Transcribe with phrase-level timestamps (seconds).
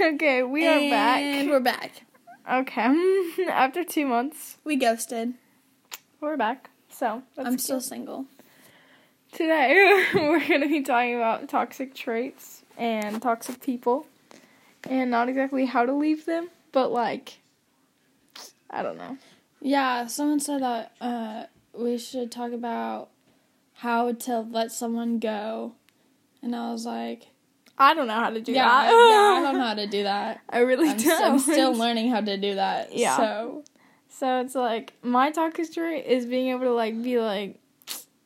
[0.14, 1.46] okay, we are and back.
[1.48, 2.02] we're back.
[2.50, 5.34] Okay, after two months, We ghosted.
[6.20, 6.70] we're back.
[6.88, 8.26] So that's I'm still single.
[9.32, 14.06] Today we're gonna be talking about toxic traits and toxic people,
[14.88, 17.38] and not exactly how to leave them, but like,
[18.70, 19.18] I don't know.
[19.60, 21.44] Yeah, someone said that uh,
[21.74, 23.10] we should talk about
[23.74, 25.72] how to let someone go,
[26.42, 27.26] and I was like,
[27.80, 28.92] I don't know how to do yeah, that.
[28.92, 30.42] I, yeah, I don't know how to do that.
[30.50, 31.08] I really I'm, don't.
[31.08, 32.92] s- I'm still learning how to do that.
[32.96, 33.16] Yeah.
[33.16, 33.64] So
[34.08, 37.56] So it's like my toxic trait is being able to like be like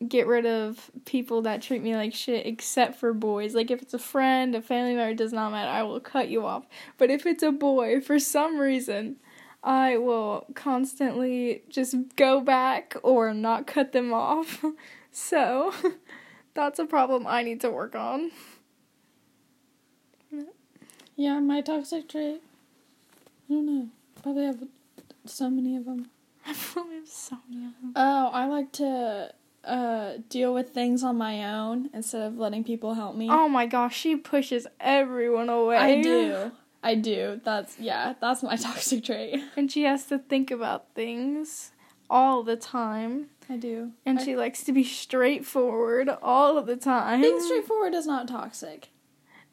[0.08, 3.54] get rid of people that treat me like shit except for boys.
[3.54, 5.70] Like if it's a friend, a family member, it does not matter.
[5.70, 6.66] I will cut you off.
[6.98, 9.16] But if it's a boy, for some reason,
[9.62, 14.64] I will constantly just go back or not cut them off.
[15.16, 15.72] So
[16.54, 18.32] that's a problem I need to work on.
[21.16, 22.40] Yeah, my toxic trait.
[23.48, 23.88] I don't know.
[24.22, 24.62] Probably have
[25.26, 26.10] so many of them.
[26.46, 27.92] I probably have so many of them.
[27.96, 29.32] Oh, I like to
[29.64, 33.28] uh, deal with things on my own instead of letting people help me.
[33.30, 35.76] Oh my gosh, she pushes everyone away.
[35.76, 36.52] I do.
[36.82, 37.40] I do.
[37.42, 39.42] That's yeah, that's my toxic trait.
[39.56, 41.70] And she has to think about things
[42.10, 43.28] all the time.
[43.48, 43.92] I do.
[44.04, 47.22] And I- she likes to be straightforward all of the time.
[47.22, 48.88] being straightforward is not toxic.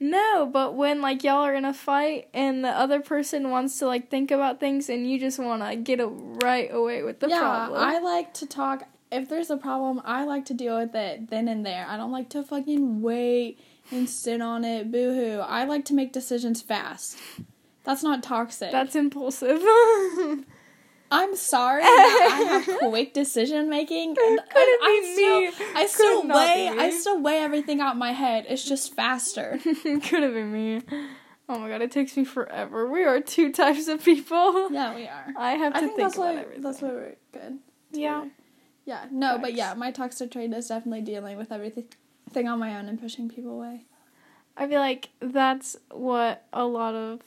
[0.04, 3.86] No, but when like y'all are in a fight and the other person wants to
[3.86, 7.30] like think about things and you just want to get a right away with the
[7.30, 7.80] yeah, problem.
[7.80, 8.90] I like to talk.
[9.12, 11.86] If there's a problem, I like to deal with it then and there.
[11.88, 13.60] I don't like to fucking wait
[13.92, 14.92] and sit on it.
[14.92, 15.40] Boo hoo.
[15.40, 17.20] I like to make decisions fast.
[17.84, 18.72] That's not toxic.
[18.72, 19.62] That's impulsive.
[21.12, 24.10] I'm sorry I have quick decision making.
[24.12, 25.74] and Couldn't I be still, me.
[25.76, 28.46] I still weigh, I still weigh everything out in my head.
[28.48, 29.60] It's just faster.
[29.64, 30.82] Could have been me.
[31.50, 32.90] Oh my god, it takes me forever.
[32.90, 34.72] We are two types of people.
[34.72, 35.34] yeah, we are.
[35.38, 36.62] I have to I think, think that's about why everything.
[36.64, 37.60] that's why we're good.
[37.92, 38.26] yeah.
[38.86, 41.86] Yeah, no, but yeah, my toxic trait is definitely dealing with everything
[42.32, 43.86] thing on my own and pushing people away.
[44.58, 47.20] I feel like that's what a lot of.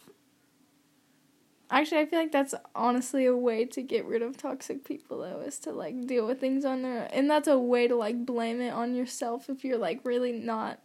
[1.74, 5.40] Actually, I feel like that's honestly a way to get rid of toxic people, though,
[5.40, 7.02] is to like deal with things on their.
[7.02, 7.08] Own.
[7.12, 10.78] And that's a way to like blame it on yourself if you're like really not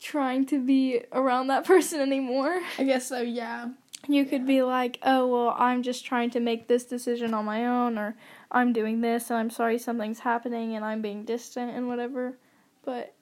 [0.00, 2.58] trying to be around that person anymore.
[2.78, 3.20] I guess so.
[3.20, 3.68] Yeah.
[4.08, 7.66] You could be like, oh, well, I'm just trying to make this decision on my
[7.66, 8.16] own, or
[8.50, 12.38] I'm doing this and I'm sorry something's happening and I'm being distant and whatever.
[12.82, 13.14] But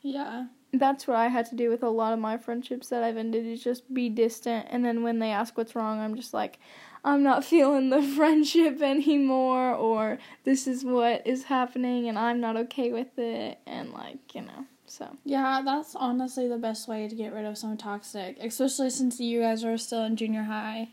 [0.00, 0.46] Yeah.
[0.72, 3.46] That's what I had to do with a lot of my friendships that I've ended
[3.46, 6.58] is just be distant and then when they ask what's wrong I'm just like
[7.04, 12.56] I'm not feeling the friendship anymore or this is what is happening and I'm not
[12.56, 14.66] okay with it and like, you know.
[14.90, 19.20] So, Yeah, that's honestly the best way to get rid of some toxic, especially since
[19.20, 20.88] you guys are still in junior high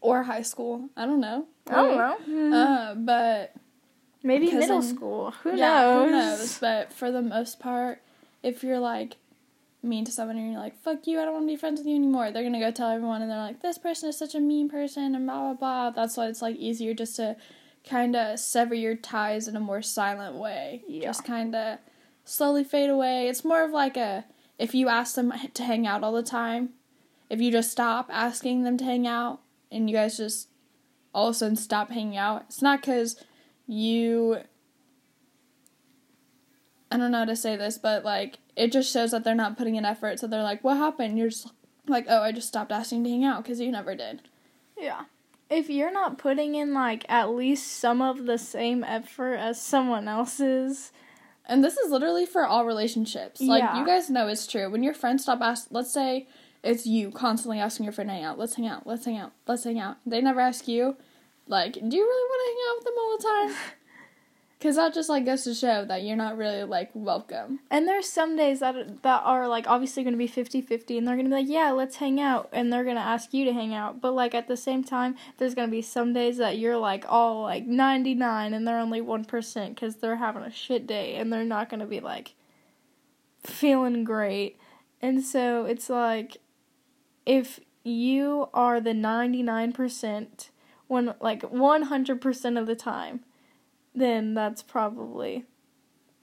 [0.00, 0.90] or high school.
[0.96, 1.46] I don't know.
[1.70, 2.56] I don't know.
[2.56, 3.54] Uh, but
[4.24, 5.30] Maybe middle school.
[5.42, 6.04] Who yeah, knows?
[6.04, 6.58] who knows?
[6.58, 8.02] But for the most part,
[8.42, 9.16] if you're like
[9.82, 11.86] mean to someone and you're like, fuck you, I don't want to be friends with
[11.86, 14.40] you anymore, they're gonna go tell everyone and they're like, this person is such a
[14.40, 15.90] mean person and blah blah blah.
[15.90, 17.36] That's why it's like easier just to
[17.88, 20.82] kind of sever your ties in a more silent way.
[20.88, 21.04] Yeah.
[21.04, 21.78] Just kind of
[22.24, 23.28] slowly fade away.
[23.28, 24.24] It's more of like a
[24.58, 26.70] if you ask them to hang out all the time,
[27.30, 30.48] if you just stop asking them to hang out and you guys just
[31.14, 33.22] all of a sudden stop hanging out, it's not because
[33.66, 34.38] you
[36.90, 39.56] I don't know how to say this, but like it just shows that they're not
[39.58, 40.18] putting in effort.
[40.20, 41.52] So they're like, "What happened?" You're just
[41.86, 44.22] like, "Oh, I just stopped asking to hang out because you never did."
[44.78, 45.04] Yeah.
[45.50, 50.06] If you're not putting in like at least some of the same effort as someone
[50.08, 50.92] else's,
[51.50, 53.40] And this is literally for all relationships.
[53.40, 53.78] Like Yeah.
[53.80, 54.68] you guys know it's true.
[54.70, 56.26] When your friends stop asking, let's say
[56.62, 58.38] it's you constantly asking your friend to hang out.
[58.38, 58.86] Let's hang out.
[58.86, 59.32] Let's hang out.
[59.46, 59.96] Let's hang out.
[60.04, 60.96] They never ask you,
[61.46, 63.62] like, do you really want to hang out with them all the time?
[64.58, 67.60] Because that just like goes to show that you're not really like welcome.
[67.70, 71.14] And there's some days that that are like obviously going to be 50-50 and they're
[71.14, 73.52] going to be like, "Yeah, let's hang out." And they're going to ask you to
[73.52, 74.00] hang out.
[74.00, 77.04] But like at the same time, there's going to be some days that you're like
[77.08, 81.44] all like 99 and they're only 1% cuz they're having a shit day and they're
[81.44, 82.34] not going to be like
[83.44, 84.58] feeling great.
[85.00, 86.38] And so it's like
[87.24, 90.50] if you are the 99%
[90.86, 93.20] when like 100% of the time,
[94.00, 95.44] then that's probably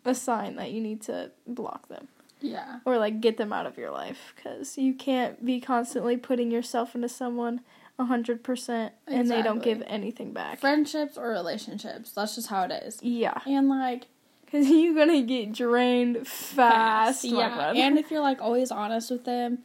[0.04, 2.08] a sign that you need to block them
[2.42, 2.80] Yeah.
[2.86, 6.94] or like get them out of your life because you can't be constantly putting yourself
[6.96, 7.62] into someone
[8.00, 10.60] 100% and they don't give anything back.
[10.60, 12.12] Friendships or relationships.
[12.12, 13.00] That's just how it is.
[13.02, 14.08] yeah, And like
[14.46, 17.24] because you're gonna get drained fast.
[17.26, 17.72] my yeah.
[17.74, 19.60] And if you're like always honest with them,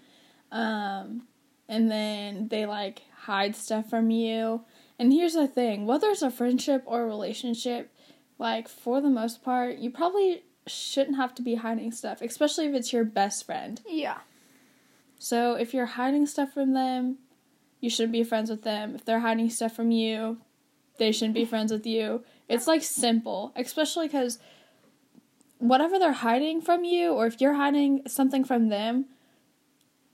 [0.53, 1.23] um,
[1.69, 4.63] and then they like hide stuff from you.
[4.99, 7.93] And here's the thing whether it's a friendship or a relationship,
[8.41, 12.75] like for the most part, you probably shouldn't have to be hiding stuff, especially if
[12.75, 13.81] it's your best friend.
[13.87, 14.19] Yeah.
[15.19, 17.19] So if you're hiding stuff from them,
[17.81, 18.95] you shouldn't be friends with them.
[18.95, 20.39] If they're hiding stuff from you,
[20.99, 22.25] they shouldn't be friends with you.
[22.49, 24.39] It's like simple, especially because
[25.59, 29.07] whatever they're hiding from you, or if you're hiding something from them,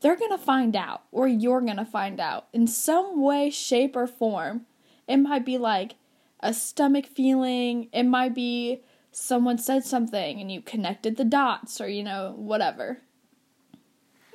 [0.00, 4.66] they're gonna find out, or you're gonna find out in some way, shape, or form.
[5.08, 5.94] It might be like
[6.40, 11.88] a stomach feeling, it might be someone said something and you connected the dots, or
[11.88, 12.98] you know, whatever.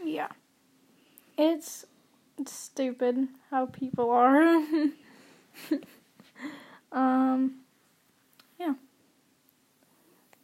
[0.04, 0.30] Yeah.
[1.38, 1.86] It's,
[2.46, 4.42] stupid how people are.
[6.92, 7.56] um
[8.60, 8.74] yeah.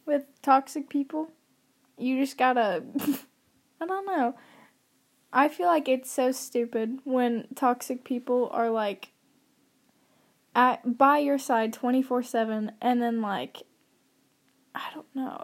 [0.06, 1.30] With toxic people,
[1.96, 2.84] you just gotta
[3.80, 4.34] I don't know.
[5.32, 9.10] I feel like it's so stupid when toxic people are like
[10.58, 13.62] at by your side 24/7 and then like
[14.74, 15.42] I don't know.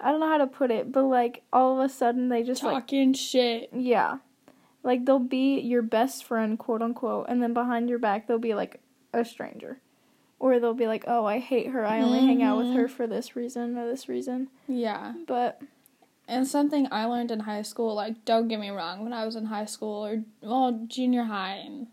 [0.00, 2.62] I don't know how to put it, but like all of a sudden they just
[2.62, 3.68] like Talking shit.
[3.72, 4.18] yeah.
[4.82, 8.54] Like they'll be your best friend, quote unquote, and then behind your back they'll be
[8.54, 8.80] like
[9.12, 9.80] a stranger.
[10.40, 11.84] Or they'll be like, "Oh, I hate her.
[11.84, 12.94] I only hang out with her mm-hmm.
[12.94, 15.14] for this reason or this reason." Yeah.
[15.26, 15.60] But
[16.28, 19.34] And something I learned in high school, like, don't get me wrong, when I was
[19.34, 21.88] in high school or, well, junior high and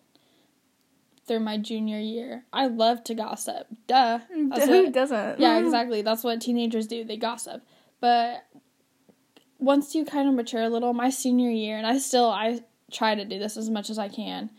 [1.27, 3.67] through my junior year, I love to gossip.
[3.87, 4.19] Duh.
[4.49, 5.39] That's who what- doesn't?
[5.39, 6.01] yeah, exactly.
[6.01, 7.03] That's what teenagers do.
[7.03, 7.63] They gossip.
[7.99, 8.45] But
[9.59, 12.59] once you kind of mature a little, my senior year, and I still, I
[12.91, 14.49] try to do this as much as I can.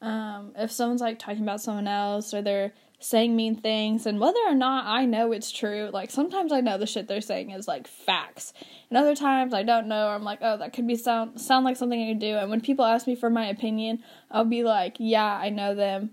[0.00, 2.72] Um, if someone's like talking about someone else or they're
[3.02, 6.78] saying mean things, and whether or not I know it's true, like sometimes I know
[6.78, 8.52] the shit they're saying is like facts,
[8.88, 10.08] and other times I don't know.
[10.08, 12.36] I'm like, oh, that could be sound sound like something I could do.
[12.36, 16.10] And when people ask me for my opinion, I'll be like, yeah, I know them.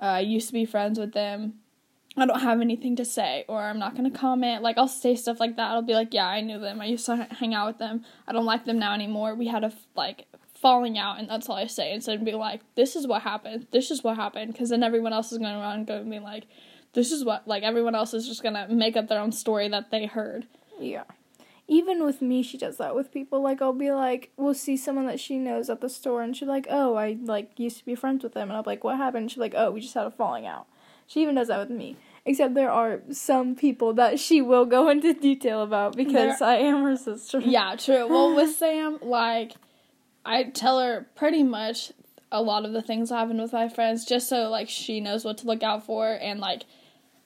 [0.00, 1.54] Uh, I used to be friends with them.
[2.16, 4.62] I don't have anything to say, or I'm not gonna comment.
[4.62, 5.70] Like I'll say stuff like that.
[5.70, 6.80] I'll be like, yeah, I knew them.
[6.80, 8.04] I used to hang out with them.
[8.26, 9.34] I don't like them now anymore.
[9.34, 10.26] We had a like
[10.60, 11.92] falling out, and that's all I say.
[11.92, 13.66] Instead of being like, this is what happened.
[13.70, 16.18] This is what happened, because then everyone else is gonna run and go and be
[16.18, 16.44] like,
[16.94, 19.90] this is what like everyone else is just gonna make up their own story that
[19.90, 20.46] they heard.
[20.80, 21.04] Yeah.
[21.70, 23.42] Even with me, she does that with people.
[23.42, 26.48] Like, I'll be like, we'll see someone that she knows at the store, and she's
[26.48, 28.48] like, oh, I, like, used to be friends with them.
[28.48, 29.24] And I'm like, what happened?
[29.24, 30.66] And she's like, oh, we just had a falling out.
[31.06, 31.96] She even does that with me.
[32.24, 36.56] Except there are some people that she will go into detail about because There- I
[36.56, 37.38] am her sister.
[37.40, 38.08] Yeah, true.
[38.08, 39.52] Well, with Sam, like,
[40.24, 41.92] I tell her pretty much
[42.30, 45.24] a lot of the things that happen with my friends just so, like, she knows
[45.24, 46.64] what to look out for and, like,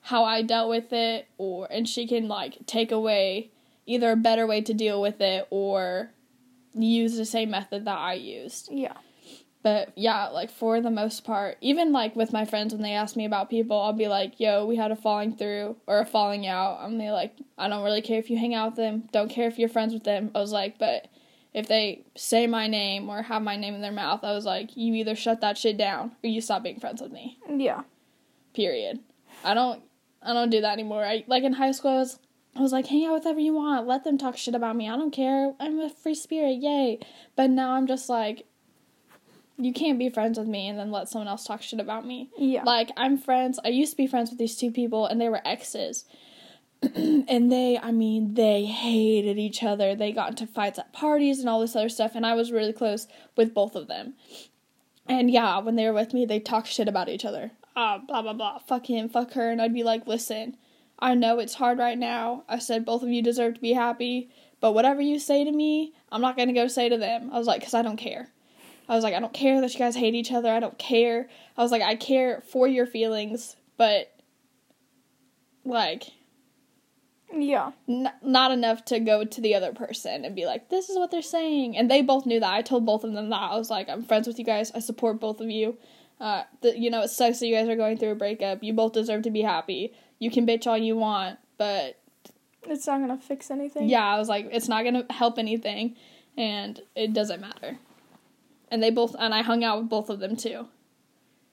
[0.02, 3.50] how I dealt with it, or, and she can, like, take away
[3.86, 6.10] either a better way to deal with it or
[6.74, 8.68] use the same method that I used.
[8.70, 8.94] Yeah.
[9.62, 13.14] But yeah, like for the most part, even like with my friends when they ask
[13.14, 16.48] me about people, I'll be like, "Yo, we had a falling through or a falling
[16.48, 19.08] out." I'm like, "I don't really care if you hang out with them.
[19.12, 21.06] Don't care if you're friends with them." I was like, "But
[21.54, 24.76] if they say my name or have my name in their mouth, I was like,
[24.76, 27.82] you either shut that shit down or you stop being friends with me." Yeah.
[28.54, 29.00] Period.
[29.44, 29.82] I don't
[30.22, 31.04] I don't do that anymore.
[31.04, 32.18] I like in high school I was
[32.54, 33.86] I was like, hang out with whoever you want.
[33.86, 34.88] Let them talk shit about me.
[34.88, 35.54] I don't care.
[35.58, 36.58] I'm a free spirit.
[36.60, 36.98] Yay.
[37.34, 38.46] But now I'm just like,
[39.56, 42.28] you can't be friends with me and then let someone else talk shit about me.
[42.36, 42.62] Yeah.
[42.64, 43.58] Like, I'm friends.
[43.64, 46.04] I used to be friends with these two people and they were exes.
[46.94, 49.94] and they, I mean, they hated each other.
[49.94, 52.12] They got into fights at parties and all this other stuff.
[52.14, 54.14] And I was really close with both of them.
[55.06, 57.52] And yeah, when they were with me, they talked shit about each other.
[57.76, 58.58] Ah, blah, blah, blah.
[58.58, 59.50] Fuck him, fuck her.
[59.50, 60.56] And I'd be like, listen,
[60.98, 62.44] I know it's hard right now.
[62.48, 64.30] I said both of you deserve to be happy.
[64.60, 67.30] But whatever you say to me, I'm not going to go say to them.
[67.32, 68.28] I was like, because I don't care.
[68.88, 70.50] I was like, I don't care that you guys hate each other.
[70.50, 71.28] I don't care.
[71.56, 74.12] I was like, I care for your feelings, but
[75.64, 76.04] like,
[77.34, 77.72] yeah.
[77.88, 81.10] n- not enough to go to the other person and be like, this is what
[81.10, 81.76] they're saying.
[81.76, 82.52] And they both knew that.
[82.52, 83.36] I told both of them that.
[83.52, 84.70] I was like, I'm friends with you guys.
[84.74, 85.76] I support both of you.
[86.20, 88.62] Uh, the, you know, it sucks that you guys are going through a breakup.
[88.62, 89.92] You both deserve to be happy.
[90.18, 91.98] You can bitch all you want, but
[92.68, 93.88] It's not gonna fix anything.
[93.88, 95.96] yeah, I was like, it's not gonna help anything,
[96.38, 97.78] and it doesn't matter.
[98.70, 100.68] And they both, and I hung out with both of them too.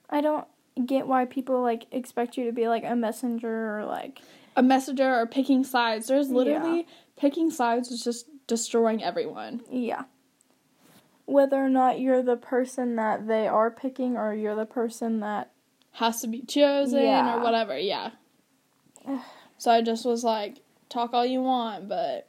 [0.08, 0.46] I don't
[0.86, 4.20] get why people like expect you to be like a messenger or like
[4.56, 6.08] A messenger or picking sides.
[6.08, 6.34] There's Yeah.
[6.36, 9.62] literally picking sides is just destroying everyone.
[9.70, 10.04] yeah.
[11.26, 15.52] Whether or not you're the person that they are picking or you're the person that
[15.92, 17.36] Has to be chosen Yeah.
[17.36, 17.78] or whatever.
[17.78, 18.10] Yeah.
[19.58, 22.28] so I just was like, talk all you want, but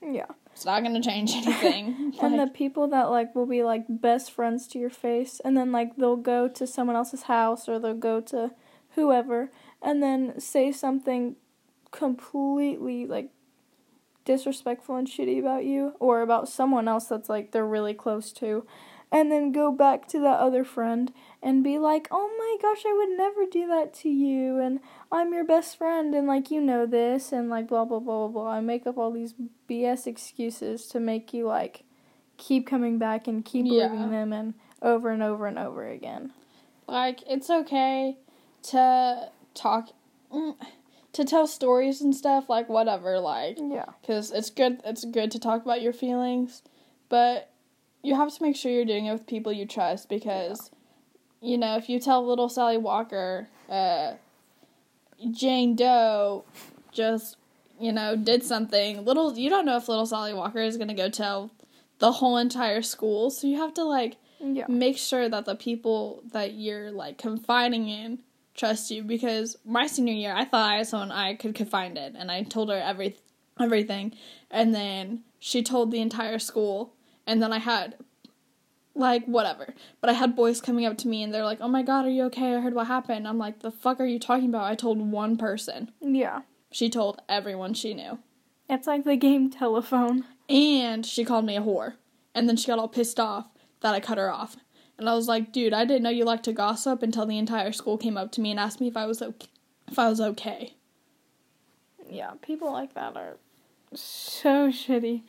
[0.00, 0.26] yeah.
[0.52, 2.14] It's not gonna change anything.
[2.22, 5.72] and the people that like will be like best friends to your face and then
[5.72, 8.52] like they'll go to someone else's house or they'll go to
[8.94, 9.50] whoever
[9.82, 11.36] and then say something
[11.90, 13.30] completely like
[14.24, 18.66] disrespectful and shitty about you or about someone else that's like they're really close to
[19.10, 22.92] and then go back to that other friend and be like, "Oh my gosh, I
[22.92, 24.80] would never do that to you and
[25.10, 28.42] I'm your best friend and like you know this and like blah blah blah blah
[28.42, 29.32] blah." I make up all these
[29.66, 31.84] BS excuses to make you like
[32.36, 33.88] keep coming back and keep Yeah.
[33.88, 36.32] them and over and over and over again.
[36.86, 38.18] like it's okay
[38.64, 39.90] to talk,
[40.32, 40.54] mm,
[41.12, 42.48] to tell stories and stuff.
[42.48, 43.86] Like whatever, like Yeah.
[44.00, 44.80] because it's good.
[44.84, 46.62] It's good to talk about your feelings,
[47.08, 47.50] but
[48.02, 50.70] you have to make sure you're doing it with people you trust because,
[51.40, 54.14] you know, if you tell little Sally Walker, uh,
[55.32, 56.44] Jane Doe,
[56.92, 57.36] just
[57.80, 61.08] you know did something little, you don't know if little Sally Walker is gonna go
[61.08, 61.50] tell
[61.98, 63.30] the whole entire school.
[63.30, 64.66] So you have to like Yeah.
[64.68, 68.20] make sure that the people that you're like confiding in
[68.58, 72.16] trust you because my senior year I thought I had someone I could confide in
[72.16, 73.16] and I told her every
[73.58, 74.12] everything
[74.50, 76.92] and then she told the entire school
[77.26, 77.94] and then I had
[78.94, 81.82] like whatever but I had boys coming up to me and they're like oh my
[81.82, 84.48] god are you okay I heard what happened I'm like the fuck are you talking
[84.48, 86.42] about I told one person Yeah.
[86.72, 88.18] she told everyone she knew
[88.68, 90.24] It's like the game telephone.
[90.48, 91.94] and she called me a whore.
[92.34, 93.46] And then she got all pissed off
[93.80, 94.56] that I cut her off.
[94.98, 97.70] And I was like, dude, I didn't know you liked to gossip until the entire
[97.72, 99.46] school came up to me and asked me if I was okay.
[99.86, 100.74] If I was okay.
[102.10, 103.36] Yeah, people like that are
[103.94, 105.22] so shitty.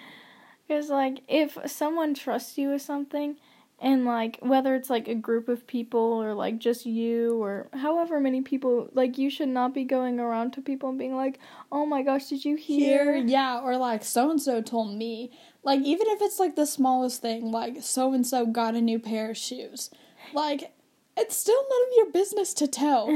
[0.67, 3.37] Because, like, if someone trusts you with something,
[3.81, 8.19] and, like, whether it's, like, a group of people or, like, just you or however
[8.19, 11.39] many people, like, you should not be going around to people and being like,
[11.71, 13.25] oh my gosh, did you Here, hear?
[13.25, 15.31] yeah, or like so and so told me.
[15.63, 18.99] Like even if it's like the smallest thing, like so and so got a new
[18.99, 19.89] pair of shoes.
[20.33, 20.71] Like
[21.17, 23.07] it's still none of your business to tell.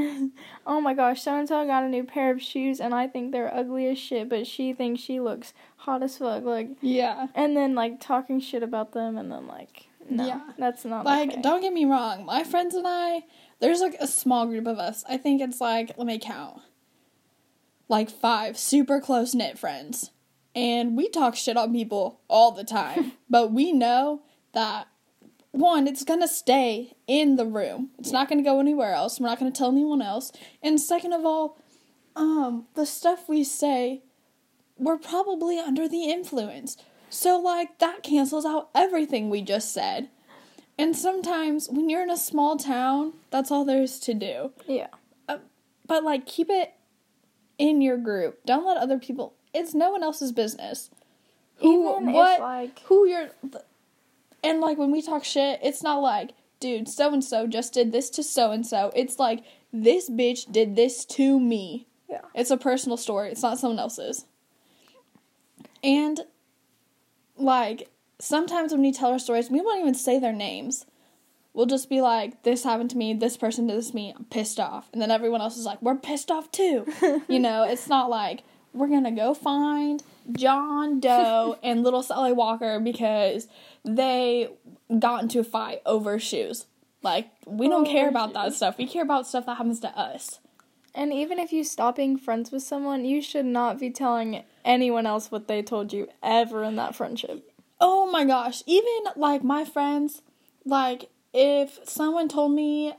[0.66, 3.32] oh my gosh, so and so got a new pair of shoes, and I think
[3.32, 6.44] they're ugly as shit, but she thinks she looks hot as fuck.
[6.44, 7.28] Like, yeah.
[7.34, 10.40] and then, like, talking shit about them, and then, like, no, Yeah.
[10.58, 11.40] that's not Like, okay.
[11.40, 13.24] don't get me wrong, my friends and I,
[13.60, 15.02] there's like a small group of us.
[15.08, 16.60] I think it's like, let me count.
[17.88, 20.10] Like five super close knit friends.
[20.54, 23.12] And we talk shit on people all the time.
[23.30, 24.88] but we know that,
[25.50, 29.20] one, it's gonna stay in the room, it's not gonna go anywhere else.
[29.20, 30.32] We're not gonna tell anyone else.
[30.62, 31.58] And second of all,
[32.16, 34.02] um, the stuff we say,
[34.78, 36.76] we're probably under the influence.
[37.10, 40.08] So, like, that cancels out everything we just said.
[40.76, 44.52] And sometimes when you're in a small town, that's all there is to do.
[44.66, 44.88] Yeah.
[45.86, 46.74] But like keep it
[47.58, 48.44] in your group.
[48.44, 50.90] Don't let other people it's no one else's business.
[51.56, 53.30] Who Even if, what like- who you're
[54.42, 57.92] and like when we talk shit, it's not like, dude, so and so just did
[57.92, 58.92] this to so and so.
[58.94, 59.42] It's like
[59.72, 61.86] this bitch did this to me.
[62.10, 62.20] Yeah.
[62.34, 63.30] It's a personal story.
[63.30, 64.26] It's not someone else's.
[65.82, 66.20] And
[67.36, 70.86] like sometimes when we tell our stories, we won't even say their names.
[71.52, 73.14] We'll just be like, "This happened to me.
[73.14, 74.12] This person did this to me.
[74.16, 76.84] I'm pissed off." And then everyone else is like, "We're pissed off too."
[77.28, 78.42] you know, it's not like
[78.74, 80.02] we're gonna go find
[80.32, 83.48] John Doe and little Sally Walker because
[83.84, 84.48] they
[84.98, 86.66] got into a fight over shoes.
[87.02, 88.76] Like we don't oh, care Over about that stuff.
[88.78, 90.40] We care about stuff that happens to us.
[90.94, 95.06] And even if you stop being friends with someone, you should not be telling anyone
[95.06, 97.50] else what they told you ever in that friendship.
[97.80, 100.22] Oh my gosh, even like my friends,
[100.64, 102.94] like if someone told me,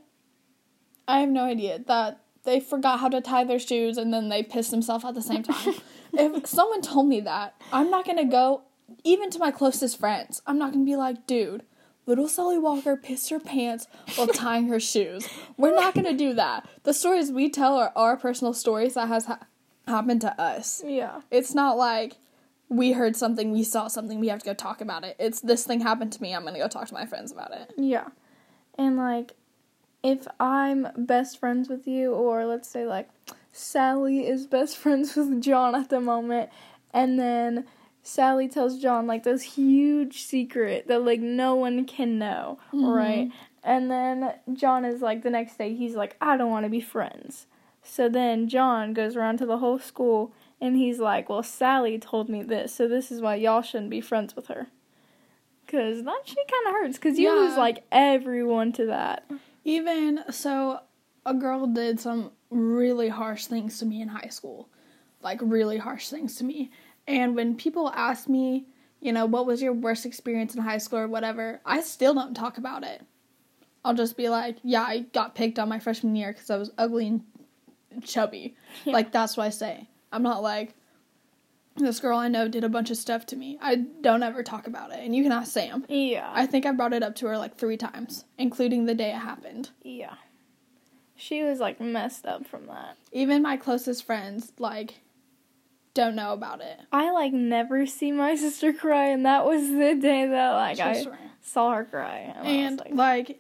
[1.07, 4.43] I have no idea, that they forgot how to tie their shoes and then they
[4.43, 5.75] pissed themselves at the same time.
[6.13, 8.63] if someone told me that, I'm not gonna go,
[9.03, 11.63] even to my closest friends, I'm not gonna be like, dude,
[12.05, 15.27] little Sally Walker pissed her pants while tying her shoes.
[15.57, 16.67] We're not gonna do that.
[16.83, 19.39] The stories we tell are our personal stories that has ha-
[19.87, 20.83] happened to us.
[20.85, 21.21] Yeah.
[21.31, 22.17] It's not like
[22.69, 25.15] we heard something, we saw something, we have to go talk about it.
[25.19, 27.73] It's this thing happened to me, I'm gonna go talk to my friends about it.
[27.77, 28.07] Yeah.
[28.77, 29.35] And like
[30.05, 33.09] if I'm best friends with you or let's say like
[33.51, 36.51] Sally is best friends with John at the moment
[36.93, 37.65] and then
[38.03, 42.85] Sally tells John like this huge secret that like no one can know, mm-hmm.
[42.85, 43.31] right?
[43.63, 46.81] And then John is like the next day he's like I don't want to be
[46.81, 47.47] friends.
[47.81, 52.29] So then John goes around to the whole school and he's like, "Well, Sally told
[52.29, 54.67] me this, so this is why y'all shouldn't be friends with her."
[55.67, 56.99] Cause that shit kind of hurts.
[56.99, 59.25] Cause you lose like everyone to that.
[59.65, 60.79] Even so,
[61.25, 64.69] a girl did some really harsh things to me in high school.
[65.21, 66.71] Like, really harsh things to me.
[67.07, 68.67] And when people ask me,
[69.01, 72.33] you know, what was your worst experience in high school or whatever, I still don't
[72.33, 73.01] talk about it.
[73.83, 76.71] I'll just be like, yeah, I got picked on my freshman year because I was
[76.77, 77.23] ugly and
[78.03, 78.55] chubby.
[78.83, 78.93] Yeah.
[78.93, 79.89] Like, that's what I say.
[80.11, 80.75] I'm not like,
[81.77, 83.57] this girl I know did a bunch of stuff to me.
[83.61, 84.99] I don't ever talk about it.
[84.99, 85.85] And you can ask Sam.
[85.89, 86.29] Yeah.
[86.33, 89.19] I think I brought it up to her like three times, including the day it
[89.19, 89.69] happened.
[89.83, 90.15] yeah.
[91.17, 92.97] She was like messed up from that.
[93.13, 94.95] Even my closest friends, like,
[95.93, 96.77] don't know about it.
[96.91, 101.05] I like never see my sister cry, and that was the day that like I
[101.05, 101.07] right.
[101.41, 102.33] saw her cry.
[102.35, 103.39] And, And like, like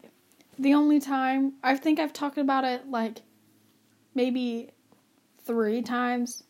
[0.57, 3.23] the only time I think I've talked about it like
[4.13, 4.69] maybe
[5.43, 6.43] three times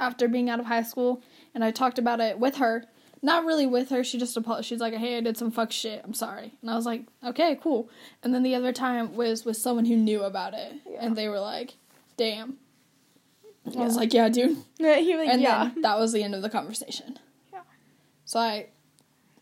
[0.00, 1.22] after being out of high school,
[1.54, 2.84] and I talked about it with her.
[3.22, 4.02] Not really with her.
[4.02, 4.68] She just apologized.
[4.68, 6.00] She's like, "Hey, I did some fuck shit.
[6.02, 7.90] I'm sorry." And I was like, "Okay, cool."
[8.22, 10.98] And then the other time was with someone who knew about it, Yeah.
[11.02, 11.74] and they were like,
[12.16, 12.56] "Damn."
[13.76, 15.70] I was like, "Yeah, dude." yeah, he was, And yeah.
[15.82, 17.18] that was the end of the conversation.
[17.52, 17.60] Yeah.
[18.24, 18.68] So I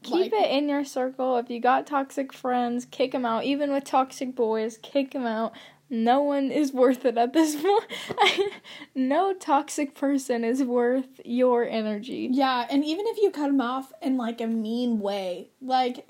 [0.03, 1.37] Keep like- it in your circle.
[1.39, 3.45] If you got toxic friends, kick them out.
[3.45, 5.53] Even with toxic boys, kick them out.
[5.91, 8.53] No one is worth it at this point.
[8.95, 12.29] no toxic person is worth your energy.
[12.31, 16.07] Yeah, and even if you cut them off in like a mean way, like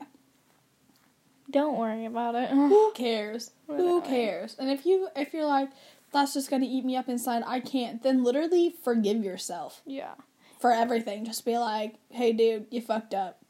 [1.50, 2.48] Don't worry about it.
[2.50, 3.52] who cares?
[3.68, 4.56] Who cares?
[4.58, 5.70] And if you if you're like
[6.12, 8.02] that's just gonna eat me up inside, I can't.
[8.02, 10.14] Then literally forgive yourself yeah.
[10.60, 11.24] for everything.
[11.24, 13.40] Just be like, hey, dude, you fucked up.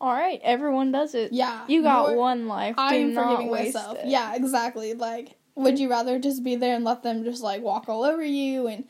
[0.00, 1.32] All right, everyone does it.
[1.32, 2.76] Yeah, You got one life.
[2.76, 3.98] Do I'm forgiving myself.
[3.98, 4.06] it.
[4.06, 4.92] Yeah, exactly.
[4.92, 8.22] Like, would you rather just be there and let them just like walk all over
[8.24, 8.84] you and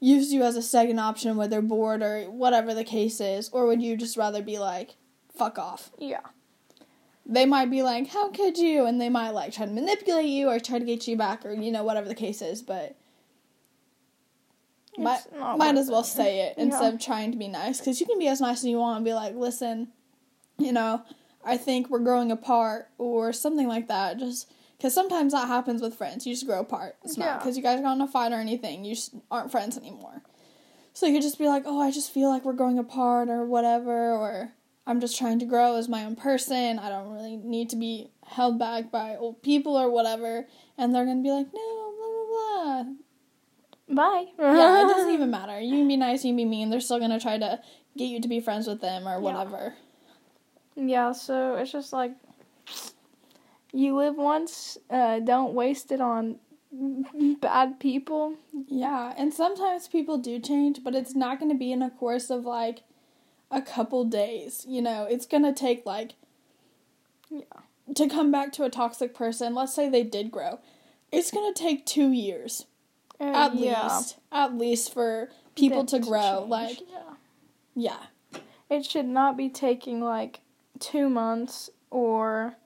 [0.00, 3.66] use you as a second option when they're bored or whatever the case is, or
[3.66, 4.96] would you just rather be like,
[5.36, 5.90] fuck off?
[5.98, 6.20] Yeah.
[7.24, 10.48] they might be like, "How could you?" and they might like try to manipulate you
[10.48, 12.62] or try to get you back or you know whatever the case is.
[12.62, 12.96] But
[14.98, 15.20] might
[15.56, 16.64] might as well say it Yeah.
[16.64, 18.96] instead of trying to be nice because you can be as nice as you want
[18.96, 19.88] and be like, "Listen,
[20.58, 21.02] you know,
[21.44, 24.18] I think we're growing apart" or something like that.
[24.18, 24.50] Just
[24.82, 26.96] because sometimes that happens with friends, you just grow apart.
[27.04, 28.84] It's not because you guys got in a fight or anything.
[28.84, 30.22] You just aren't friends anymore.
[30.92, 33.46] So you could just be like, "Oh, I just feel like we're growing apart" or
[33.46, 34.54] whatever, or
[34.84, 36.80] I'm just trying to grow as my own person.
[36.80, 40.48] I don't really need to be held back by old people or whatever.
[40.76, 42.84] And they're gonna be like, no, blah blah
[43.86, 43.94] blah.
[43.94, 44.32] Bye.
[44.36, 45.60] Yeah, it doesn't even matter.
[45.60, 46.70] You can be nice, you can be mean.
[46.70, 47.60] They're still gonna try to
[47.96, 49.74] get you to be friends with them or whatever.
[50.74, 52.16] Yeah, Yeah, so it's just like
[53.72, 56.36] you live once, uh, don't waste it on
[57.40, 58.34] bad people.
[58.68, 62.44] Yeah, and sometimes people do change, but it's not gonna be in a course of
[62.44, 62.82] like
[63.50, 64.64] a couple days.
[64.68, 66.14] You know, it's gonna take like
[67.30, 67.44] Yeah.
[67.94, 69.54] to come back to a toxic person.
[69.54, 70.58] Let's say they did grow.
[71.10, 72.66] It's gonna take two years.
[73.20, 77.14] Uh, at yeah, least at least for people to grow change, like yeah.
[77.74, 77.98] yeah
[78.68, 80.40] it should not be taking like
[80.80, 82.56] two months or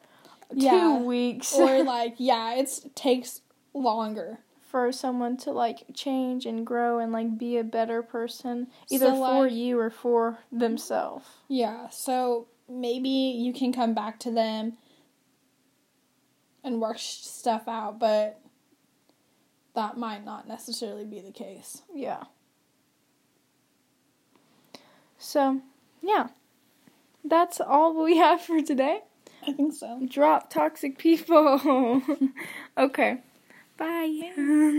[0.53, 0.71] Yeah.
[0.99, 3.41] two weeks or like yeah it takes
[3.75, 9.07] longer for someone to like change and grow and like be a better person, either
[9.07, 11.27] So, for like- you or for themselves.
[11.49, 14.75] yeah so maybe you can come back to them
[16.65, 18.41] and work sh- stuff out but
[19.75, 22.25] that might not necessarily be the case Yeah.
[25.19, 25.61] So,
[26.03, 26.29] yeah.
[27.25, 29.01] That's all we have for today.
[29.47, 32.03] I think so Drop toxic people.
[32.79, 33.19] okay.
[33.77, 34.73] Bye.